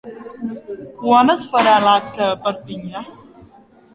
Quan 1.01 1.33
es 1.33 1.43
farà 1.51 1.75
l'acte 1.83 2.25
a 2.29 2.39
Perpinyà? 2.47 3.03